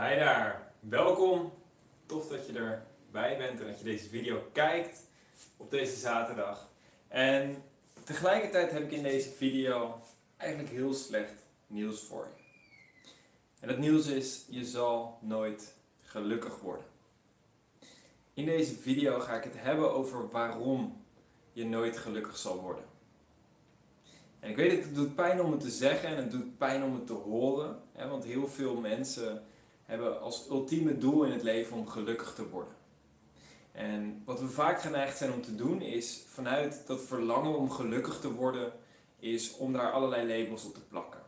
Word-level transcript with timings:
Hi 0.00 0.16
daar, 0.16 0.72
welkom. 0.80 1.52
Tof 2.06 2.28
dat 2.28 2.46
je 2.46 2.52
erbij 2.52 3.36
bent 3.36 3.60
en 3.60 3.66
dat 3.66 3.78
je 3.78 3.84
deze 3.84 4.08
video 4.08 4.42
kijkt 4.52 5.06
op 5.56 5.70
deze 5.70 5.96
zaterdag. 5.96 6.68
En 7.08 7.62
tegelijkertijd 8.04 8.70
heb 8.70 8.82
ik 8.82 8.90
in 8.90 9.02
deze 9.02 9.30
video 9.30 10.00
eigenlijk 10.36 10.72
heel 10.72 10.94
slecht 10.94 11.34
nieuws 11.66 12.00
voor 12.00 12.28
je. 12.36 12.42
En 13.60 13.68
dat 13.68 13.78
nieuws 13.78 14.06
is, 14.06 14.44
je 14.48 14.64
zal 14.64 15.18
nooit 15.22 15.74
gelukkig 16.02 16.58
worden. 16.58 16.86
In 18.34 18.44
deze 18.44 18.74
video 18.74 19.18
ga 19.18 19.34
ik 19.34 19.44
het 19.44 19.60
hebben 19.60 19.92
over 19.92 20.30
waarom 20.30 21.04
je 21.52 21.64
nooit 21.64 21.96
gelukkig 21.96 22.36
zal 22.36 22.60
worden. 22.60 22.84
En 24.38 24.50
ik 24.50 24.56
weet 24.56 24.70
dat 24.70 24.84
het 24.84 24.94
doet 24.94 25.14
pijn 25.14 25.40
om 25.40 25.50
het 25.50 25.60
te 25.60 25.70
zeggen 25.70 26.08
en 26.08 26.16
het 26.16 26.30
doet 26.30 26.58
pijn 26.58 26.82
om 26.82 26.94
het 26.94 27.06
te 27.06 27.12
horen. 27.12 27.82
Hè, 27.92 28.08
want 28.08 28.24
heel 28.24 28.48
veel 28.48 28.74
mensen 28.74 29.44
hebben 29.90 30.20
als 30.20 30.46
ultieme 30.50 30.98
doel 30.98 31.24
in 31.24 31.32
het 31.32 31.42
leven 31.42 31.76
om 31.76 31.88
gelukkig 31.88 32.34
te 32.34 32.48
worden. 32.48 32.74
En 33.72 34.22
wat 34.24 34.40
we 34.40 34.48
vaak 34.48 34.80
geneigd 34.80 35.16
zijn 35.16 35.32
om 35.32 35.42
te 35.42 35.54
doen 35.54 35.82
is 35.82 36.24
vanuit 36.28 36.82
dat 36.86 37.00
verlangen 37.00 37.56
om 37.56 37.70
gelukkig 37.70 38.20
te 38.20 38.32
worden, 38.32 38.72
is 39.18 39.56
om 39.56 39.72
daar 39.72 39.92
allerlei 39.92 40.42
labels 40.42 40.64
op 40.64 40.74
te 40.74 40.86
plakken. 40.88 41.20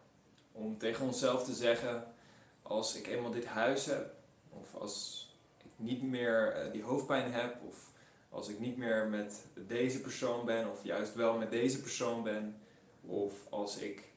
Om 0.52 0.78
tegen 0.78 1.06
onszelf 1.06 1.44
te 1.44 1.52
zeggen, 1.52 2.06
als 2.62 2.96
ik 2.96 3.06
eenmaal 3.06 3.30
dit 3.30 3.46
huis 3.46 3.86
heb, 3.86 4.14
of 4.50 4.74
als 4.74 5.26
ik 5.62 5.70
niet 5.76 6.02
meer 6.02 6.52
eh, 6.52 6.72
die 6.72 6.82
hoofdpijn 6.82 7.32
heb, 7.32 7.56
of 7.68 7.90
als 8.28 8.48
ik 8.48 8.58
niet 8.58 8.76
meer 8.76 9.06
met 9.06 9.44
deze 9.54 10.00
persoon 10.00 10.44
ben, 10.44 10.70
of 10.70 10.84
juist 10.84 11.14
wel 11.14 11.38
met 11.38 11.50
deze 11.50 11.80
persoon 11.80 12.22
ben, 12.22 12.56
of 13.00 13.32
als 13.50 13.76
ik 13.76 14.11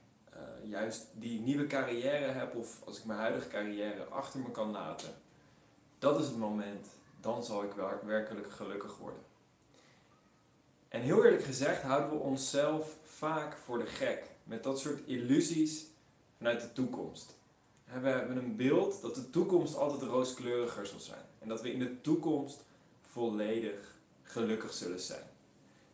juist 0.68 1.08
die 1.14 1.40
nieuwe 1.40 1.68
carrière 1.68 2.32
heb, 2.32 2.56
of 2.56 2.82
als 2.86 2.98
ik 2.98 3.06
mijn 3.06 3.20
huidige 3.20 3.48
carrière 3.48 4.04
achter 4.04 4.40
me 4.40 4.52
kan 4.52 4.72
laten, 4.72 5.14
dat 6.00 6.20
is 6.20 6.26
het 6.26 6.38
moment, 6.38 6.88
dan 7.22 7.44
zal 7.44 7.64
ik 7.64 7.72
werkelijk 8.06 8.52
gelukkig 8.52 8.98
worden. 8.98 9.22
En 10.88 11.02
heel 11.02 11.24
eerlijk 11.24 11.44
gezegd 11.44 11.82
houden 11.82 12.10
we 12.10 12.24
onszelf 12.24 12.96
vaak 13.04 13.58
voor 13.58 13.78
de 13.78 13.86
gek 13.86 14.24
met 14.44 14.64
dat 14.64 14.80
soort 14.80 15.08
illusies 15.08 15.86
vanuit 16.38 16.62
de 16.62 16.74
toekomst. 16.74 17.34
We 17.84 18.08
hebben 18.08 18.38
een 18.38 18.56
beeld 18.56 19.02
dat 19.02 19.16
de 19.16 19.30
toekomst 19.30 19.76
altijd 19.76 20.02
rooskleuriger 20.02 20.88
zal 20.88 21.00
zijn. 21.00 21.24
En 21.40 21.48
dat 21.48 21.62
we 21.62 21.74
in 21.74 21.80
de 21.80 22.02
toekomst 22.02 22.60
volledig 23.02 23.96
gelukkig 24.24 24.74
zullen 24.74 25.00
zijn. 25.00 25.24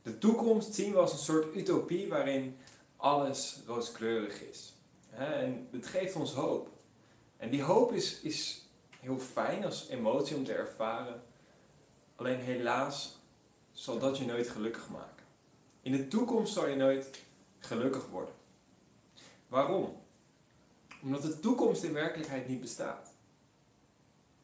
De 0.01 0.17
toekomst 0.17 0.73
zien 0.73 0.91
we 0.91 0.99
als 0.99 1.11
een 1.11 1.17
soort 1.17 1.55
utopie 1.55 2.07
waarin 2.07 2.57
alles 3.01 3.59
rooskleurig 3.65 4.41
is. 4.41 4.73
En 5.09 5.67
het 5.71 5.87
geeft 5.87 6.15
ons 6.15 6.33
hoop. 6.33 6.69
En 7.37 7.49
die 7.49 7.63
hoop 7.63 7.91
is, 7.91 8.19
is 8.21 8.65
heel 8.99 9.17
fijn 9.17 9.65
als 9.65 9.87
emotie 9.87 10.35
om 10.35 10.43
te 10.43 10.53
ervaren. 10.53 11.21
Alleen 12.15 12.39
helaas 12.39 13.17
zal 13.71 13.99
dat 13.99 14.17
je 14.17 14.25
nooit 14.25 14.49
gelukkig 14.49 14.89
maken. 14.89 15.25
In 15.81 15.91
de 15.91 16.07
toekomst 16.07 16.53
zal 16.53 16.67
je 16.67 16.75
nooit 16.75 17.23
gelukkig 17.59 18.07
worden. 18.07 18.35
Waarom? 19.47 20.01
Omdat 21.01 21.21
de 21.21 21.39
toekomst 21.39 21.83
in 21.83 21.93
werkelijkheid 21.93 22.47
niet 22.47 22.61
bestaat. 22.61 23.13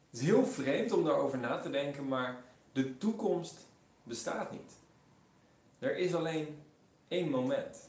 Het 0.10 0.20
is 0.20 0.26
heel 0.26 0.46
vreemd 0.46 0.92
om 0.92 1.04
daarover 1.04 1.38
na 1.38 1.60
te 1.60 1.70
denken, 1.70 2.08
maar 2.08 2.44
de 2.72 2.98
toekomst 2.98 3.58
bestaat 4.04 4.52
niet. 4.52 4.72
Er 5.80 5.98
is 5.98 6.14
alleen 6.14 6.64
één 7.08 7.30
moment. 7.30 7.87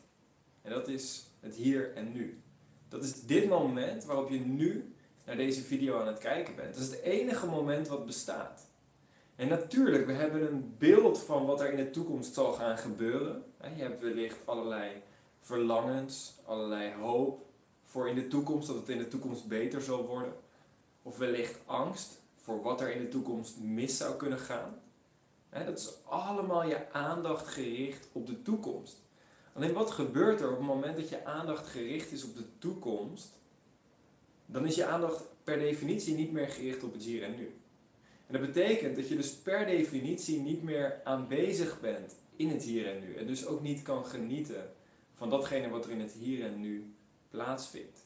En 0.68 0.74
dat 0.74 0.88
is 0.88 1.24
het 1.40 1.54
hier 1.54 1.94
en 1.94 2.12
nu. 2.12 2.42
Dat 2.88 3.04
is 3.04 3.22
dit 3.22 3.48
moment 3.48 4.04
waarop 4.04 4.30
je 4.30 4.38
nu 4.38 4.94
naar 5.26 5.36
deze 5.36 5.62
video 5.62 6.00
aan 6.00 6.06
het 6.06 6.18
kijken 6.18 6.56
bent. 6.56 6.74
Dat 6.74 6.82
is 6.82 6.90
het 6.90 7.00
enige 7.00 7.46
moment 7.46 7.88
wat 7.88 8.06
bestaat. 8.06 8.66
En 9.36 9.48
natuurlijk, 9.48 10.06
we 10.06 10.12
hebben 10.12 10.52
een 10.52 10.74
beeld 10.78 11.18
van 11.18 11.46
wat 11.46 11.60
er 11.60 11.70
in 11.70 11.84
de 11.84 11.90
toekomst 11.90 12.34
zal 12.34 12.52
gaan 12.52 12.78
gebeuren. 12.78 13.44
Je 13.60 13.82
hebt 13.82 14.00
wellicht 14.00 14.36
allerlei 14.44 15.02
verlangens, 15.40 16.34
allerlei 16.44 16.92
hoop 16.92 17.46
voor 17.82 18.08
in 18.08 18.14
de 18.14 18.28
toekomst, 18.28 18.66
dat 18.66 18.76
het 18.76 18.88
in 18.88 18.98
de 18.98 19.08
toekomst 19.08 19.46
beter 19.46 19.82
zal 19.82 20.06
worden. 20.06 20.32
Of 21.02 21.18
wellicht 21.18 21.58
angst 21.66 22.18
voor 22.34 22.62
wat 22.62 22.80
er 22.80 22.94
in 22.94 23.00
de 23.00 23.08
toekomst 23.08 23.58
mis 23.60 23.96
zou 23.96 24.16
kunnen 24.16 24.38
gaan. 24.38 24.80
Dat 25.50 25.78
is 25.78 25.92
allemaal 26.04 26.64
je 26.64 26.92
aandacht 26.92 27.46
gericht 27.46 28.08
op 28.12 28.26
de 28.26 28.42
toekomst. 28.42 29.06
Alleen 29.58 29.72
wat 29.72 29.90
gebeurt 29.90 30.40
er 30.40 30.50
op 30.50 30.56
het 30.56 30.66
moment 30.66 30.96
dat 30.96 31.08
je 31.08 31.24
aandacht 31.24 31.66
gericht 31.66 32.12
is 32.12 32.24
op 32.24 32.36
de 32.36 32.44
toekomst? 32.58 33.32
Dan 34.46 34.66
is 34.66 34.74
je 34.74 34.84
aandacht 34.84 35.24
per 35.44 35.58
definitie 35.58 36.14
niet 36.14 36.32
meer 36.32 36.48
gericht 36.48 36.82
op 36.82 36.92
het 36.92 37.02
hier 37.02 37.22
en 37.22 37.36
nu. 37.36 37.44
En 38.26 38.32
dat 38.32 38.40
betekent 38.40 38.96
dat 38.96 39.08
je 39.08 39.16
dus 39.16 39.34
per 39.34 39.66
definitie 39.66 40.40
niet 40.40 40.62
meer 40.62 41.00
aanwezig 41.04 41.80
bent 41.80 42.14
in 42.36 42.48
het 42.48 42.62
hier 42.62 42.86
en 42.94 43.00
nu. 43.00 43.14
En 43.14 43.26
dus 43.26 43.46
ook 43.46 43.60
niet 43.60 43.82
kan 43.82 44.04
genieten 44.04 44.72
van 45.12 45.30
datgene 45.30 45.68
wat 45.68 45.84
er 45.84 45.90
in 45.90 46.00
het 46.00 46.12
hier 46.12 46.44
en 46.44 46.60
nu 46.60 46.94
plaatsvindt. 47.30 48.04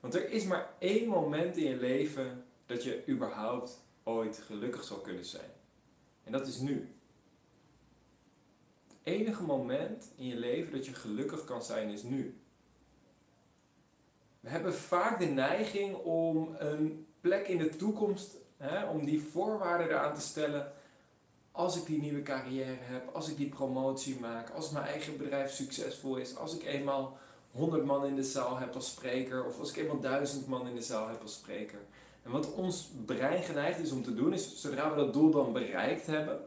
Want 0.00 0.14
er 0.14 0.30
is 0.30 0.44
maar 0.44 0.74
één 0.78 1.08
moment 1.08 1.56
in 1.56 1.68
je 1.68 1.76
leven 1.76 2.44
dat 2.66 2.84
je 2.84 3.02
überhaupt 3.08 3.80
ooit 4.02 4.38
gelukkig 4.46 4.84
zal 4.84 4.98
kunnen 4.98 5.24
zijn. 5.24 5.50
En 6.24 6.32
dat 6.32 6.46
is 6.46 6.58
nu 6.58 6.88
enige 9.08 9.42
moment 9.42 10.04
in 10.16 10.26
je 10.26 10.36
leven 10.36 10.72
dat 10.72 10.86
je 10.86 10.94
gelukkig 10.94 11.44
kan 11.44 11.62
zijn 11.62 11.88
is 11.88 12.02
nu. 12.02 12.40
We 14.40 14.48
hebben 14.48 14.74
vaak 14.74 15.18
de 15.18 15.26
neiging 15.26 15.96
om 15.96 16.54
een 16.58 17.06
plek 17.20 17.48
in 17.48 17.58
de 17.58 17.76
toekomst, 17.76 18.36
hè, 18.56 18.84
om 18.84 19.04
die 19.04 19.22
voorwaarden 19.22 19.88
eraan 19.88 20.14
te 20.14 20.20
stellen. 20.20 20.72
Als 21.52 21.76
ik 21.76 21.86
die 21.86 22.00
nieuwe 22.00 22.22
carrière 22.22 22.76
heb, 22.80 23.14
als 23.14 23.28
ik 23.28 23.36
die 23.36 23.48
promotie 23.48 24.20
maak, 24.20 24.50
als 24.50 24.70
mijn 24.70 24.84
eigen 24.84 25.16
bedrijf 25.16 25.52
succesvol 25.52 26.16
is, 26.16 26.36
als 26.36 26.54
ik 26.54 26.64
eenmaal 26.64 27.18
100 27.52 27.84
man 27.84 28.06
in 28.06 28.16
de 28.16 28.24
zaal 28.24 28.58
heb 28.58 28.74
als 28.74 28.88
spreker, 28.88 29.46
of 29.46 29.58
als 29.58 29.70
ik 29.70 29.76
eenmaal 29.76 30.00
1000 30.00 30.46
man 30.46 30.68
in 30.68 30.74
de 30.74 30.82
zaal 30.82 31.08
heb 31.08 31.22
als 31.22 31.34
spreker. 31.34 31.78
En 32.22 32.30
wat 32.30 32.54
ons 32.54 32.90
brein 33.06 33.42
geneigd 33.42 33.78
is 33.78 33.92
om 33.92 34.02
te 34.02 34.14
doen, 34.14 34.32
is 34.32 34.60
zodra 34.60 34.90
we 34.90 34.96
dat 34.96 35.12
doel 35.12 35.30
dan 35.30 35.52
bereikt 35.52 36.06
hebben, 36.06 36.40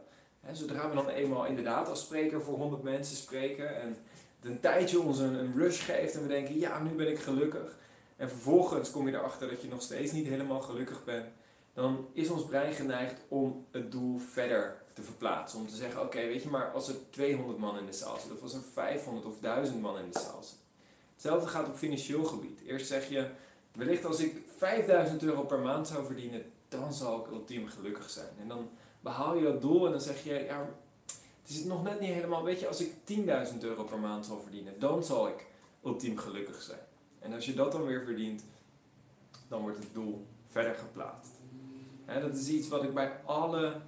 zodra 0.52 0.88
we 0.88 0.94
dan 0.94 1.08
eenmaal 1.08 1.46
inderdaad 1.46 1.88
als 1.88 2.00
spreker 2.00 2.42
voor 2.42 2.56
100 2.56 2.82
mensen 2.82 3.16
spreken 3.16 3.80
en 3.80 3.96
een 4.42 4.60
tijdje 4.60 5.00
ons 5.00 5.18
een, 5.18 5.34
een 5.34 5.52
rush 5.52 5.84
geeft 5.84 6.14
en 6.14 6.22
we 6.22 6.28
denken, 6.28 6.58
ja, 6.58 6.82
nu 6.82 6.90
ben 6.90 7.08
ik 7.08 7.18
gelukkig. 7.18 7.76
En 8.16 8.28
vervolgens 8.28 8.90
kom 8.90 9.08
je 9.08 9.14
erachter 9.14 9.48
dat 9.48 9.62
je 9.62 9.68
nog 9.68 9.82
steeds 9.82 10.12
niet 10.12 10.26
helemaal 10.26 10.60
gelukkig 10.60 11.04
bent. 11.04 11.26
Dan 11.74 12.08
is 12.12 12.30
ons 12.30 12.44
brein 12.44 12.74
geneigd 12.74 13.20
om 13.28 13.66
het 13.70 13.92
doel 13.92 14.18
verder 14.18 14.82
te 14.92 15.02
verplaatsen. 15.02 15.58
Om 15.58 15.68
te 15.68 15.76
zeggen, 15.76 16.00
oké, 16.00 16.26
weet 16.26 16.42
je 16.42 16.48
maar, 16.48 16.70
als 16.70 16.88
er 16.88 16.94
200 17.10 17.58
man 17.58 17.78
in 17.78 17.86
de 17.86 17.92
zaal 17.92 18.18
zit, 18.20 18.32
of 18.32 18.42
als 18.42 18.54
er 18.54 18.62
500 18.72 19.26
of 19.26 19.38
1000 19.40 19.80
man 19.80 19.98
in 19.98 20.10
de 20.10 20.18
zaal 20.18 20.42
zit. 20.42 20.58
Hetzelfde 21.12 21.48
gaat 21.48 21.68
op 21.68 21.76
financieel 21.76 22.24
gebied. 22.24 22.60
Eerst 22.66 22.86
zeg 22.86 23.08
je, 23.08 23.30
wellicht 23.72 24.04
als 24.04 24.20
ik 24.20 24.36
5000 24.56 25.22
euro 25.22 25.42
per 25.42 25.58
maand 25.58 25.88
zou 25.88 26.06
verdienen, 26.06 26.52
dan 26.68 26.94
zal 26.94 27.20
ik 27.20 27.30
ultiem 27.30 27.68
gelukkig 27.68 28.10
zijn. 28.10 28.34
En 28.40 28.48
dan 28.48 28.70
behaal 29.02 29.36
je 29.36 29.42
dat 29.42 29.62
doel 29.62 29.86
en 29.86 29.92
dan 29.92 30.00
zeg 30.00 30.24
je, 30.24 30.34
ja, 30.34 30.68
het 31.42 31.50
is 31.50 31.64
nog 31.64 31.82
net 31.82 32.00
niet 32.00 32.12
helemaal, 32.12 32.44
weet 32.44 32.60
je, 32.60 32.68
als 32.68 32.80
ik 32.80 32.92
10.000 33.52 33.58
euro 33.60 33.84
per 33.84 33.98
maand 33.98 34.26
zal 34.26 34.40
verdienen, 34.40 34.78
dan 34.78 35.04
zal 35.04 35.28
ik 35.28 35.46
ultiem 35.84 36.18
gelukkig 36.18 36.62
zijn. 36.62 36.80
En 37.18 37.32
als 37.32 37.46
je 37.46 37.54
dat 37.54 37.72
dan 37.72 37.86
weer 37.86 38.04
verdient, 38.04 38.44
dan 39.48 39.60
wordt 39.60 39.78
het 39.78 39.94
doel 39.94 40.26
verder 40.46 40.74
geplaatst. 40.74 41.32
Dat 42.06 42.34
is 42.34 42.48
iets 42.48 42.68
wat 42.68 42.82
ik 42.82 42.94
bij 42.94 43.20
alle 43.24 43.80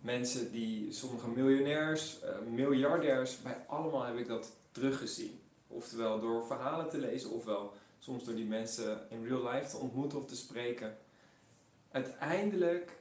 mensen 0.00 0.52
die, 0.52 0.92
sommige 0.92 1.28
miljonairs, 1.28 2.18
uh, 2.24 2.54
miljardairs, 2.54 3.42
bij 3.42 3.56
allemaal 3.66 4.04
heb 4.04 4.16
ik 4.16 4.28
dat 4.28 4.52
teruggezien. 4.72 5.40
Oftewel 5.68 6.20
door 6.20 6.46
verhalen 6.46 6.90
te 6.90 6.98
lezen, 6.98 7.30
ofwel 7.30 7.72
soms 7.98 8.24
door 8.24 8.34
die 8.34 8.44
mensen 8.44 9.00
in 9.10 9.26
real 9.26 9.52
life 9.52 9.70
te 9.70 9.76
ontmoeten 9.76 10.18
of 10.18 10.26
te 10.26 10.36
spreken. 10.36 10.96
Uiteindelijk 11.90 12.98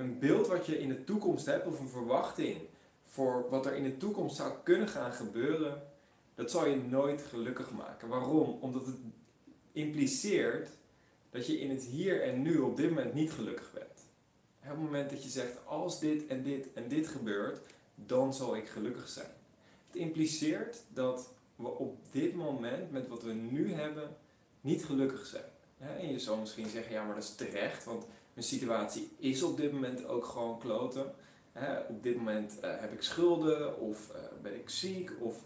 een 0.00 0.18
beeld 0.18 0.46
wat 0.46 0.66
je 0.66 0.78
in 0.78 0.88
de 0.88 1.04
toekomst 1.04 1.46
hebt 1.46 1.66
of 1.66 1.80
een 1.80 1.88
verwachting 1.88 2.60
voor 3.02 3.46
wat 3.50 3.66
er 3.66 3.74
in 3.74 3.82
de 3.82 3.96
toekomst 3.96 4.36
zou 4.36 4.52
kunnen 4.62 4.88
gaan 4.88 5.12
gebeuren, 5.12 5.82
dat 6.34 6.50
zal 6.50 6.66
je 6.66 6.76
nooit 6.76 7.22
gelukkig 7.22 7.70
maken. 7.70 8.08
Waarom? 8.08 8.58
Omdat 8.60 8.86
het 8.86 8.96
impliceert 9.72 10.70
dat 11.30 11.46
je 11.46 11.60
in 11.60 11.70
het 11.70 11.82
hier 11.82 12.22
en 12.22 12.42
nu 12.42 12.58
op 12.58 12.76
dit 12.76 12.88
moment 12.88 13.14
niet 13.14 13.32
gelukkig 13.32 13.72
bent. 13.72 14.08
Op 14.62 14.68
het 14.68 14.78
moment 14.78 15.10
dat 15.10 15.22
je 15.22 15.30
zegt, 15.30 15.66
als 15.66 16.00
dit 16.00 16.26
en 16.26 16.42
dit 16.42 16.72
en 16.72 16.88
dit 16.88 17.08
gebeurt, 17.08 17.60
dan 17.94 18.34
zal 18.34 18.56
ik 18.56 18.68
gelukkig 18.68 19.08
zijn. 19.08 19.30
Het 19.86 19.96
impliceert 19.96 20.82
dat 20.88 21.32
we 21.56 21.68
op 21.68 21.96
dit 22.10 22.34
moment, 22.34 22.90
met 22.90 23.08
wat 23.08 23.22
we 23.22 23.32
nu 23.32 23.72
hebben, 23.72 24.16
niet 24.60 24.84
gelukkig 24.84 25.26
zijn. 25.26 25.44
En 25.78 26.12
je 26.12 26.18
zal 26.18 26.36
misschien 26.36 26.68
zeggen, 26.68 26.92
ja 26.92 27.04
maar 27.04 27.14
dat 27.14 27.24
is 27.24 27.34
terecht, 27.34 27.84
want 27.84 28.06
mijn 28.40 28.52
situatie 28.52 29.10
is 29.18 29.42
op 29.42 29.56
dit 29.56 29.72
moment 29.72 30.06
ook 30.06 30.24
gewoon 30.24 30.58
kloten. 30.58 31.14
op 31.88 32.02
dit 32.02 32.16
moment 32.16 32.60
eh, 32.60 32.70
heb 32.80 32.92
ik 32.92 33.02
schulden 33.02 33.80
of 33.80 34.10
eh, 34.10 34.20
ben 34.42 34.54
ik 34.54 34.68
ziek. 34.68 35.10
Of, 35.20 35.36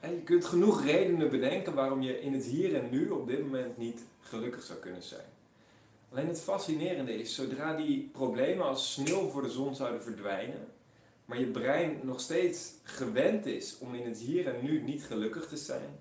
je 0.00 0.22
kunt 0.24 0.44
genoeg 0.44 0.84
redenen 0.84 1.30
bedenken 1.30 1.74
waarom 1.74 2.02
je 2.02 2.20
in 2.20 2.32
het 2.32 2.44
hier 2.44 2.74
en 2.74 2.90
nu 2.90 3.08
op 3.08 3.26
dit 3.26 3.40
moment 3.40 3.76
niet 3.76 4.04
gelukkig 4.20 4.62
zou 4.62 4.78
kunnen 4.78 5.02
zijn. 5.02 5.26
Alleen 6.10 6.28
het 6.28 6.40
fascinerende 6.40 7.14
is, 7.14 7.34
zodra 7.34 7.76
die 7.76 8.10
problemen 8.12 8.66
als 8.66 8.92
sneeuw 8.92 9.28
voor 9.28 9.42
de 9.42 9.50
zon 9.50 9.74
zouden 9.74 10.02
verdwijnen, 10.02 10.66
maar 11.24 11.38
je 11.38 11.46
brein 11.46 12.00
nog 12.02 12.20
steeds 12.20 12.72
gewend 12.82 13.46
is 13.46 13.78
om 13.78 13.94
in 13.94 14.08
het 14.08 14.18
hier 14.18 14.54
en 14.54 14.64
nu 14.64 14.82
niet 14.82 15.04
gelukkig 15.04 15.48
te 15.48 15.56
zijn, 15.56 16.00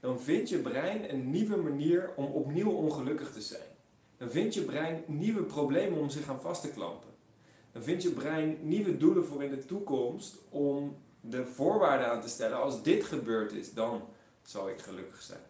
dan 0.00 0.20
vindt 0.20 0.48
je 0.48 0.58
brein 0.58 1.10
een 1.10 1.30
nieuwe 1.30 1.56
manier 1.56 2.10
om 2.16 2.24
opnieuw 2.24 2.70
ongelukkig 2.70 3.32
te 3.32 3.40
zijn. 3.40 3.75
Dan 4.16 4.30
vindt 4.30 4.54
je 4.54 4.62
brein 4.62 5.04
nieuwe 5.06 5.42
problemen 5.42 5.98
om 5.98 6.10
zich 6.10 6.28
aan 6.28 6.40
vast 6.40 6.62
te 6.62 6.70
klampen. 6.70 7.10
Dan 7.72 7.82
vindt 7.82 8.02
je 8.02 8.10
brein 8.10 8.58
nieuwe 8.62 8.96
doelen 8.96 9.24
voor 9.24 9.44
in 9.44 9.50
de 9.50 9.64
toekomst 9.64 10.36
om 10.50 10.96
de 11.20 11.44
voorwaarden 11.46 12.10
aan 12.10 12.20
te 12.20 12.28
stellen. 12.28 12.62
Als 12.62 12.82
dit 12.82 13.04
gebeurd 13.04 13.52
is, 13.52 13.72
dan 13.72 14.02
zal 14.42 14.68
ik 14.68 14.78
gelukkig 14.78 15.22
zijn. 15.22 15.40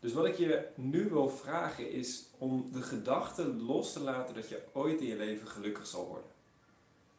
Dus 0.00 0.12
wat 0.12 0.26
ik 0.26 0.36
je 0.36 0.68
nu 0.74 1.08
wil 1.08 1.28
vragen 1.28 1.90
is 1.90 2.26
om 2.38 2.68
de 2.72 2.82
gedachte 2.82 3.54
los 3.54 3.92
te 3.92 4.00
laten 4.00 4.34
dat 4.34 4.48
je 4.48 4.62
ooit 4.72 5.00
in 5.00 5.06
je 5.06 5.16
leven 5.16 5.48
gelukkig 5.48 5.86
zal 5.86 6.06
worden. 6.06 6.30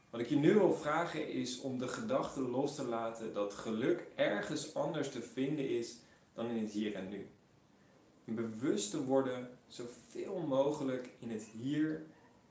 Wat 0.09 0.21
ik 0.21 0.29
je 0.29 0.35
nu 0.35 0.53
wil 0.53 0.73
vragen 0.73 1.29
is 1.29 1.59
om 1.59 1.79
de 1.79 1.87
gedachte 1.87 2.41
los 2.41 2.75
te 2.75 2.83
laten 2.83 3.33
dat 3.33 3.53
geluk 3.53 4.07
ergens 4.15 4.75
anders 4.75 5.11
te 5.11 5.21
vinden 5.21 5.69
is 5.69 5.95
dan 6.33 6.49
in 6.49 6.63
het 6.63 6.71
hier 6.71 6.95
en 6.95 7.09
nu. 7.09 7.27
Bewust 8.23 8.91
te 8.91 9.03
worden 9.03 9.49
zoveel 9.73 10.39
mogelijk 10.39 11.09
in 11.19 11.31
het 11.31 11.43
hier 11.43 12.01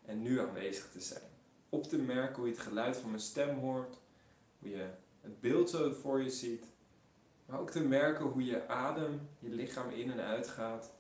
en 0.04 0.22
nu 0.22 0.40
aanwezig 0.40 0.90
te 0.90 1.00
zijn. 1.00 1.30
Op 1.69 1.84
te 1.84 1.96
merken 1.96 2.36
hoe 2.36 2.46
je 2.46 2.52
het 2.52 2.62
geluid 2.62 2.96
van 2.96 3.10
mijn 3.10 3.22
stem 3.22 3.58
hoort, 3.58 3.96
hoe 4.58 4.70
je 4.70 4.86
het 5.20 5.40
beeld 5.40 5.70
zo 5.70 5.92
voor 5.92 6.22
je 6.22 6.30
ziet, 6.30 6.64
maar 7.46 7.60
ook 7.60 7.70
te 7.70 7.80
merken 7.80 8.24
hoe 8.24 8.44
je 8.44 8.69
adem 8.69 9.28
je 9.38 9.48
lichaam 9.48 9.90
in 9.90 10.10
en 10.10 10.20
uit 10.20 10.48
gaat, 10.48 10.90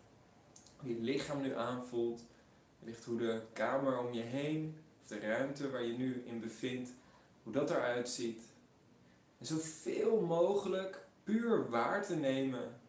hoe 0.76 0.94
je 0.94 1.00
lichaam 1.00 1.40
nu 1.40 1.54
aanvoelt, 1.54 2.22
wellicht 2.78 3.04
hoe 3.04 3.18
de 3.18 3.42
kamer 3.52 3.98
om 3.98 4.12
je 4.12 4.22
heen 4.22 4.78
of 5.00 5.06
de 5.06 5.18
ruimte 5.18 5.70
waar 5.70 5.84
je 5.84 5.96
nu 5.96 6.22
in 6.26 6.40
bevindt, 6.40 6.90
hoe 7.42 7.52
dat 7.52 7.70
eruit 7.70 8.08
ziet. 8.08 8.42
En 9.38 9.46
zoveel 9.46 10.20
mogelijk 10.20 11.06
puur 11.24 11.70
waar 11.70 12.06
te 12.06 12.14
nemen 12.14 12.80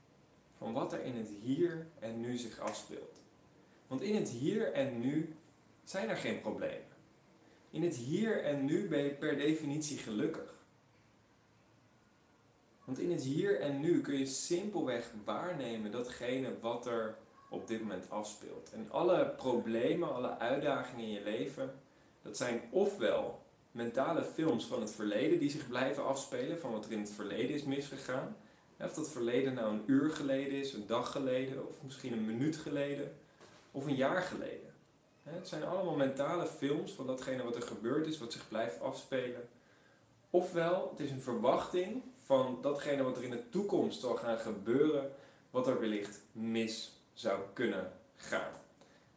van 0.58 0.74
wat 0.74 0.94
er 0.94 1.04
in 1.04 1.16
het 1.16 1.30
hier 1.42 1.88
en 2.00 2.20
nu 2.20 2.38
zich 2.38 2.60
afspeelt. 2.60 3.23
Want 3.94 4.06
in 4.06 4.16
het 4.16 4.30
hier 4.30 4.72
en 4.72 5.00
nu 5.00 5.36
zijn 5.84 6.10
er 6.10 6.16
geen 6.16 6.40
problemen. 6.40 6.96
In 7.70 7.84
het 7.84 7.96
hier 7.96 8.44
en 8.44 8.66
nu 8.66 8.88
ben 8.88 9.04
je 9.04 9.10
per 9.10 9.38
definitie 9.38 9.98
gelukkig. 9.98 10.54
Want 12.86 13.00
in 13.00 13.12
het 13.12 13.24
hier 13.24 13.60
en 13.60 13.80
nu 13.80 14.02
kun 14.02 14.18
je 14.18 14.26
simpelweg 14.26 15.12
waarnemen 15.26 15.92
datgene 15.92 16.60
wat 16.60 16.86
er 16.86 17.18
op 17.50 17.68
dit 17.68 17.82
moment 17.82 18.10
afspeelt. 18.10 18.72
En 18.74 18.92
alle 18.92 19.34
problemen, 19.38 20.14
alle 20.16 20.38
uitdagingen 20.38 21.06
in 21.06 21.12
je 21.12 21.24
leven, 21.24 21.74
dat 22.22 22.38
zijn 22.38 22.62
ofwel 22.72 23.42
mentale 23.72 24.24
films 24.24 24.66
van 24.66 24.82
het 24.82 24.92
verleden 24.92 25.40
die 25.40 25.50
zich 25.50 25.68
blijven 25.68 26.06
afspelen, 26.06 26.60
van 26.60 26.72
wat 26.72 26.86
er 26.86 26.92
in 26.92 27.00
het 27.00 27.12
verleden 27.12 27.56
is 27.56 27.64
misgegaan. 27.64 28.36
Of 28.80 28.94
dat 28.94 29.10
verleden 29.10 29.54
nou 29.54 29.74
een 29.74 29.84
uur 29.86 30.10
geleden 30.10 30.60
is, 30.60 30.74
een 30.74 30.88
dag 30.88 31.12
geleden, 31.12 31.68
of 31.68 31.84
misschien 31.84 32.14
een 32.14 32.26
minuut 32.26 32.56
geleden, 32.56 33.22
of 33.74 33.86
een 33.86 33.96
jaar 33.96 34.22
geleden. 34.22 34.74
Het 35.24 35.48
zijn 35.48 35.64
allemaal 35.64 35.96
mentale 35.96 36.46
films 36.46 36.92
van 36.92 37.08
datgene 37.08 37.44
wat 37.44 37.56
er 37.56 37.62
gebeurd 37.62 38.08
is, 38.08 38.18
wat 38.18 38.32
zich 38.32 38.48
blijft 38.48 38.82
afspelen. 38.82 39.50
Ofwel, 40.30 40.90
het 40.90 41.00
is 41.00 41.12
een 41.12 41.22
verwachting 41.22 42.02
van 42.26 42.58
datgene 42.62 43.04
wat 43.04 43.18
er 43.18 43.24
in 43.24 43.30
de 43.30 43.50
toekomst 43.50 44.02
zal 44.02 44.16
gaan 44.16 44.38
gebeuren, 44.38 45.12
wat 45.50 45.68
er 45.68 45.80
wellicht 45.80 46.22
mis 46.32 46.92
zou 47.14 47.40
kunnen 47.54 47.92
gaan. 48.16 48.52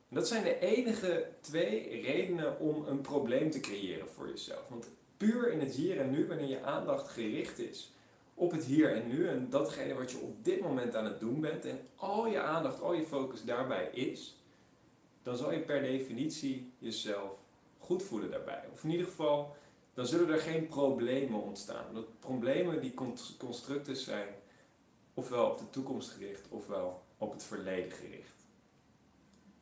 En 0.09 0.15
dat 0.15 0.29
zijn 0.29 0.45
de 0.45 0.59
enige 0.59 1.29
twee 1.41 2.01
redenen 2.01 2.59
om 2.59 2.87
een 2.87 3.01
probleem 3.01 3.51
te 3.51 3.61
creëren 3.61 4.09
voor 4.09 4.29
jezelf. 4.29 4.69
Want 4.69 4.89
puur 5.17 5.53
in 5.53 5.61
het 5.61 5.75
hier 5.75 6.01
en 6.01 6.11
nu, 6.11 6.27
wanneer 6.27 6.49
je 6.49 6.63
aandacht 6.63 7.09
gericht 7.09 7.59
is 7.59 7.91
op 8.35 8.51
het 8.51 8.65
hier 8.65 8.93
en 8.93 9.09
nu 9.09 9.29
en 9.29 9.51
datgene 9.51 9.95
wat 9.95 10.11
je 10.11 10.19
op 10.19 10.45
dit 10.45 10.61
moment 10.61 10.95
aan 10.95 11.05
het 11.05 11.21
doen 11.21 11.41
bent 11.41 11.65
en 11.65 11.81
al 11.97 12.27
je 12.27 12.41
aandacht, 12.41 12.81
al 12.81 12.95
je 12.95 13.07
focus 13.07 13.45
daarbij 13.45 13.89
is, 13.93 14.37
dan 15.27 15.37
zal 15.37 15.53
je 15.53 15.61
per 15.61 15.83
definitie 15.83 16.73
jezelf 16.79 17.33
goed 17.79 18.03
voelen 18.03 18.31
daarbij. 18.31 18.65
Of 18.73 18.85
in 18.85 18.91
ieder 18.91 19.07
geval 19.07 19.57
dan 19.95 20.07
zullen 20.07 20.29
er 20.29 20.41
geen 20.41 20.67
problemen 20.67 21.43
ontstaan. 21.43 21.95
Dat 21.95 22.19
problemen 22.21 22.81
die 22.81 22.95
constructen 23.39 23.97
zijn 23.97 24.29
ofwel 25.15 25.51
op 25.51 25.59
de 25.59 25.71
toekomst 25.71 26.11
gericht 26.11 26.49
ofwel 26.49 27.03
op 27.19 27.33
het 27.33 27.45
verleden 27.45 27.93
gericht. 27.93 28.47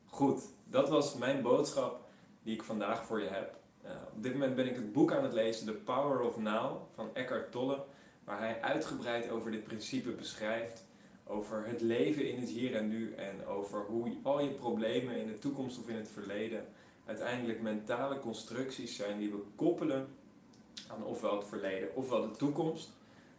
Goed, 0.07 0.43
dat 0.65 0.89
was 0.89 1.15
mijn 1.15 1.43
boodschap 1.43 2.07
die 2.43 2.55
ik 2.55 2.63
vandaag 2.63 3.05
voor 3.05 3.21
je 3.21 3.29
heb. 3.29 3.57
Uh, 3.85 3.91
op 4.17 4.23
dit 4.23 4.33
moment 4.33 4.55
ben 4.55 4.67
ik 4.67 4.77
het 4.77 4.93
boek 4.93 5.13
aan 5.13 5.25
het 5.25 5.33
lezen, 5.33 5.67
The 5.67 5.73
Power 5.73 6.21
of 6.21 6.37
Now 6.37 6.83
van 6.95 7.15
Eckhart 7.15 7.53
Tolle, 7.53 7.85
waar 8.25 8.39
hij 8.39 8.61
uitgebreid 8.61 9.31
over 9.31 9.51
dit 9.51 9.65
principe 9.65 10.11
beschrijft, 10.11 10.85
over 11.27 11.67
het 11.67 11.81
leven 11.81 12.29
in 12.29 12.41
het 12.41 12.49
hier 12.49 12.75
en 12.75 12.89
nu 12.89 13.15
en 13.15 13.47
over 13.47 13.85
hoe 13.85 14.17
al 14.23 14.41
je 14.41 14.51
problemen 14.51 15.17
in 15.17 15.27
de 15.27 15.39
toekomst 15.39 15.79
of 15.79 15.89
in 15.89 15.97
het 15.97 16.09
verleden 16.09 16.65
uiteindelijk 17.07 17.61
mentale 17.61 18.19
constructies 18.19 18.97
zijn 18.97 19.19
die 19.19 19.31
we 19.31 19.43
koppelen 19.57 20.09
aan 20.89 21.05
ofwel 21.05 21.37
het 21.37 21.49
verleden 21.49 21.95
ofwel 21.95 22.31
de 22.31 22.37
toekomst. 22.37 22.93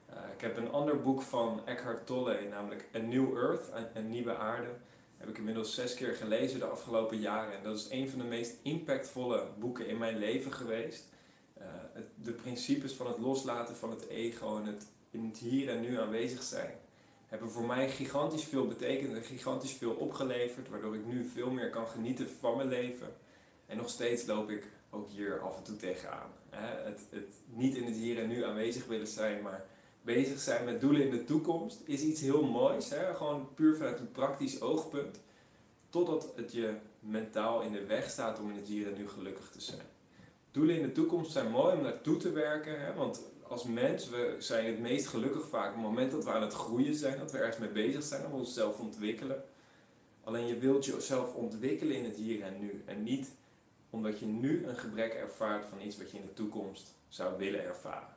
Uh, 0.09 0.15
ik 0.33 0.41
heb 0.41 0.57
een 0.57 0.71
ander 0.71 1.01
boek 1.01 1.21
van 1.21 1.61
Eckhart 1.65 2.05
Tolle, 2.05 2.47
namelijk 2.49 2.89
A 2.95 2.97
New 2.97 3.37
Earth, 3.37 3.71
een, 3.93 4.09
nieuwe 4.09 4.35
aarde. 4.35 4.69
Heb 5.17 5.29
ik 5.29 5.37
inmiddels 5.37 5.73
zes 5.73 5.93
keer 5.93 6.15
gelezen 6.15 6.59
de 6.59 6.65
afgelopen 6.65 7.19
jaren. 7.19 7.57
En 7.57 7.63
dat 7.63 7.75
is 7.75 7.87
een 7.89 8.09
van 8.09 8.19
de 8.19 8.25
meest 8.25 8.55
impactvolle 8.61 9.47
boeken 9.59 9.87
in 9.87 9.97
mijn 9.97 10.17
leven 10.17 10.53
geweest. 10.53 11.09
Uh, 11.57 11.63
het, 11.93 12.07
de 12.15 12.31
principes 12.31 12.93
van 12.93 13.07
het 13.07 13.17
loslaten 13.17 13.75
van 13.75 13.89
het 13.89 14.07
ego 14.07 14.57
en 14.57 14.65
het 14.65 14.87
in 15.11 15.25
het 15.25 15.37
hier 15.37 15.69
en 15.69 15.81
nu 15.81 15.99
aanwezig 15.99 16.43
zijn 16.43 16.73
hebben 17.27 17.51
voor 17.51 17.65
mij 17.65 17.89
gigantisch 17.89 18.43
veel 18.43 18.67
betekend 18.67 19.13
en 19.13 19.23
gigantisch 19.23 19.73
veel 19.73 19.91
opgeleverd, 19.91 20.69
waardoor 20.69 20.95
ik 20.95 21.05
nu 21.05 21.29
veel 21.33 21.51
meer 21.51 21.69
kan 21.69 21.87
genieten 21.87 22.27
van 22.39 22.57
mijn 22.57 22.69
leven. 22.69 23.13
En 23.65 23.77
nog 23.77 23.89
steeds 23.89 24.25
loop 24.25 24.49
ik 24.49 24.63
ook 24.89 25.09
hier 25.09 25.39
af 25.39 25.57
en 25.57 25.63
toe 25.63 25.75
tegenaan. 25.75 26.29
Het, 26.49 27.01
het 27.09 27.33
niet 27.45 27.75
in 27.75 27.85
het 27.85 27.95
hier 27.95 28.19
en 28.19 28.27
nu 28.27 28.43
aanwezig 28.43 28.85
willen 28.85 29.07
zijn, 29.07 29.41
maar 29.41 29.65
bezig 30.01 30.39
zijn 30.39 30.65
met 30.65 30.81
doelen 30.81 31.01
in 31.01 31.11
de 31.11 31.23
toekomst 31.23 31.81
is 31.85 32.01
iets 32.01 32.21
heel 32.21 32.43
moois. 32.43 32.89
Hè? 32.89 33.15
Gewoon 33.15 33.47
puur 33.53 33.75
vanuit 33.75 33.99
een 33.99 34.11
praktisch 34.11 34.61
oogpunt. 34.61 35.19
Totdat 35.89 36.31
het 36.35 36.51
je 36.51 36.73
mentaal 36.99 37.61
in 37.61 37.71
de 37.71 37.85
weg 37.85 38.09
staat 38.09 38.39
om 38.39 38.49
in 38.49 38.55
het 38.55 38.67
hier 38.67 38.87
en 38.87 38.97
nu 38.97 39.07
gelukkig 39.07 39.49
te 39.49 39.61
zijn. 39.61 39.85
Doelen 40.51 40.75
in 40.75 40.81
de 40.81 40.91
toekomst 40.91 41.31
zijn 41.31 41.51
mooi 41.51 41.75
om 41.75 41.81
naartoe 41.81 42.17
te 42.17 42.31
werken. 42.31 42.81
Hè? 42.85 42.93
Want 42.93 43.21
als 43.47 43.63
mens, 43.63 44.09
we 44.09 44.35
zijn 44.39 44.65
het 44.65 44.79
meest 44.79 45.07
gelukkig 45.07 45.47
vaak 45.47 45.67
op 45.67 45.73
het 45.73 45.83
moment 45.83 46.11
dat 46.11 46.23
we 46.23 46.31
aan 46.31 46.41
het 46.41 46.53
groeien 46.53 46.95
zijn. 46.95 47.19
Dat 47.19 47.31
we 47.31 47.37
ergens 47.37 47.57
mee 47.57 47.69
bezig 47.69 48.03
zijn, 48.03 48.25
om 48.25 48.33
onszelf 48.33 48.79
ontwikkelen. 48.79 49.43
Alleen 50.23 50.47
je 50.47 50.57
wilt 50.57 50.85
jezelf 50.85 51.33
ontwikkelen 51.33 51.95
in 51.95 52.03
het 52.03 52.15
hier 52.15 52.43
en 52.43 52.59
nu. 52.59 52.83
En 52.85 53.03
niet 53.03 53.31
omdat 53.89 54.19
je 54.19 54.25
nu 54.25 54.65
een 54.65 54.77
gebrek 54.77 55.13
ervaart 55.13 55.65
van 55.65 55.81
iets 55.81 55.97
wat 55.97 56.11
je 56.11 56.17
in 56.17 56.25
de 56.25 56.33
toekomst 56.33 56.93
zou 57.07 57.37
willen 57.37 57.63
ervaren. 57.63 58.13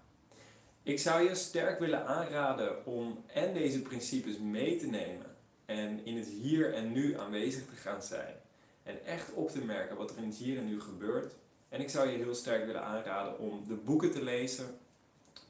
Ik 0.83 0.99
zou 0.99 1.23
je 1.23 1.35
sterk 1.35 1.79
willen 1.79 2.07
aanraden 2.07 2.87
om 2.87 3.25
en 3.27 3.55
deze 3.55 3.83
principes 3.83 4.39
mee 4.39 4.77
te 4.77 4.87
nemen 4.87 5.37
en 5.67 6.05
in 6.05 6.17
het 6.17 6.27
hier 6.27 6.75
en 6.75 6.93
nu 6.93 7.19
aanwezig 7.19 7.67
te 7.67 7.77
gaan 7.77 8.03
zijn. 8.03 8.35
En 8.83 9.05
echt 9.05 9.33
op 9.33 9.51
te 9.51 9.65
merken 9.65 9.97
wat 9.97 10.11
er 10.11 10.17
in 10.17 10.29
het 10.29 10.37
hier 10.37 10.59
en 10.59 10.67
nu 10.67 10.81
gebeurt. 10.81 11.33
En 11.69 11.81
ik 11.81 11.91
zou 11.91 12.09
je 12.09 12.17
heel 12.17 12.35
sterk 12.35 12.67
willen 12.67 12.85
aanraden 12.85 13.39
om 13.39 13.67
de 13.67 13.75
boeken 13.75 14.11
te 14.11 14.23
lezen. 14.23 14.79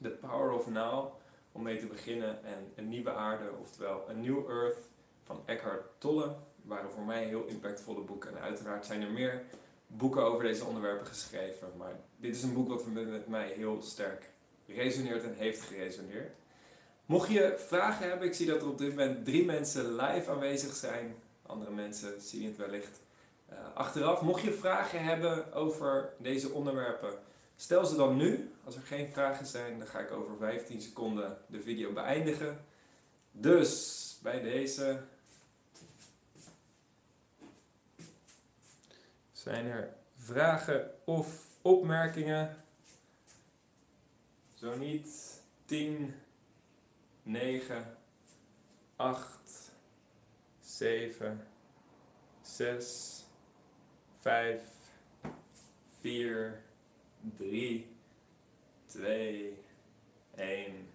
The 0.01 0.09
Power 0.09 0.51
of 0.51 0.67
Now, 0.67 1.13
om 1.51 1.63
mee 1.63 1.79
te 1.79 1.85
beginnen. 1.85 2.43
En 2.43 2.71
Een 2.75 2.89
Nieuwe 2.89 3.11
Aarde, 3.11 3.49
oftewel 3.59 4.05
A 4.09 4.13
New 4.13 4.49
Earth 4.49 4.77
van 5.23 5.41
Eckhart 5.45 5.85
Tolle. 5.97 6.35
waren 6.61 6.91
voor 6.91 7.03
mij 7.03 7.25
heel 7.25 7.45
impactvolle 7.45 8.01
boeken. 8.01 8.37
En 8.37 8.41
uiteraard 8.41 8.85
zijn 8.85 9.01
er 9.01 9.11
meer 9.11 9.43
boeken 9.87 10.23
over 10.23 10.43
deze 10.43 10.65
onderwerpen 10.65 11.05
geschreven. 11.05 11.67
Maar 11.77 11.95
dit 12.17 12.35
is 12.35 12.43
een 12.43 12.53
boek 12.53 12.67
wat 12.67 12.85
met 12.85 13.27
mij 13.27 13.47
heel 13.47 13.81
sterk 13.81 14.29
resoneert 14.65 15.23
en 15.23 15.35
heeft 15.37 15.61
geresoneerd. 15.61 16.31
Mocht 17.05 17.29
je 17.29 17.55
vragen 17.57 18.09
hebben, 18.09 18.27
ik 18.27 18.33
zie 18.33 18.45
dat 18.45 18.61
er 18.61 18.67
op 18.67 18.77
dit 18.77 18.89
moment 18.89 19.25
drie 19.25 19.45
mensen 19.45 19.95
live 19.95 20.31
aanwezig 20.31 20.73
zijn. 20.73 21.15
Andere 21.45 21.71
mensen 21.71 22.21
zien 22.21 22.45
het 22.45 22.57
wellicht 22.57 22.99
uh, 23.51 23.57
achteraf. 23.73 24.21
Mocht 24.21 24.41
je 24.41 24.53
vragen 24.53 25.03
hebben 25.03 25.53
over 25.53 26.13
deze 26.17 26.51
onderwerpen, 26.51 27.13
stel 27.59 27.85
ze 27.85 27.95
dan 27.95 28.17
nu. 28.17 28.51
Als 28.63 28.75
er 28.75 28.81
geen 28.81 29.07
vragen 29.07 29.45
zijn, 29.45 29.79
dan 29.79 29.87
ga 29.87 29.99
ik 29.99 30.11
over 30.11 30.37
15 30.37 30.81
seconden 30.81 31.37
de 31.47 31.59
video 31.59 31.93
beëindigen. 31.93 32.65
Dus 33.31 34.17
bij 34.21 34.41
deze 34.41 35.01
Zijn 39.43 39.65
er 39.65 39.93
vragen 40.17 40.91
of 41.05 41.47
opmerkingen? 41.61 42.55
Zo 44.53 44.77
niet 44.77 45.41
10, 45.65 46.15
9, 47.23 47.97
8, 48.95 49.71
7, 50.61 51.47
6, 52.41 53.23
5, 54.21 54.61
4, 55.99 56.61
3, 57.37 57.95
2, 58.85 59.63
1. 60.35 60.89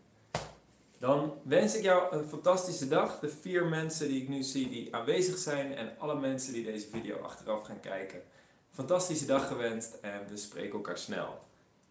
Dan 0.99 1.35
wens 1.43 1.76
ik 1.76 1.83
jou 1.83 2.14
een 2.14 2.25
fantastische 2.28 2.88
dag. 2.88 3.19
De 3.19 3.28
vier 3.28 3.66
mensen 3.66 4.09
die 4.09 4.23
ik 4.23 4.28
nu 4.28 4.43
zie 4.43 4.69
die 4.69 4.95
aanwezig 4.95 5.38
zijn 5.38 5.76
en 5.76 5.99
alle 5.99 6.21
mensen 6.21 6.52
die 6.52 6.64
deze 6.64 6.88
video 6.88 7.19
achteraf 7.19 7.62
gaan 7.62 7.81
kijken. 7.81 8.23
Fantastische 8.71 9.26
dag 9.26 9.47
gewenst 9.47 9.95
en 10.00 10.26
we 10.28 10.37
spreken 10.37 10.73
elkaar 10.73 10.99
snel. 10.99 11.38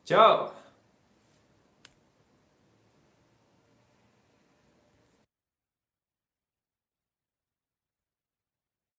Ciao! 0.04 0.52